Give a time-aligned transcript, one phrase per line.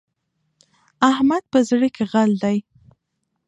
[1.11, 2.57] احمد په زړه کې غل دی.